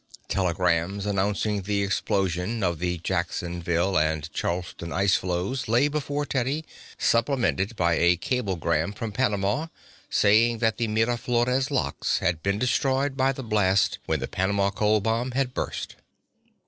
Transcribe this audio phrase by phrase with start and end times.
[0.27, 6.65] Telegrams announcing the explosion of the Jacksonville and Charleston ice floes lay before Teddy,
[6.97, 9.67] supplemented by a cablegram from Panama
[10.09, 15.03] saying that the Miraflores Locks had been destroyed by the blast when the Panama cold
[15.03, 15.95] bomb had burst.